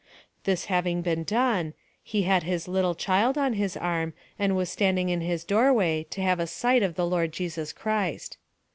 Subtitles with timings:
[0.45, 5.09] "This having been done, he had his little child on his arm, and was standing
[5.09, 8.39] in his doorway, to have a sight of the Lord Jesus Christ.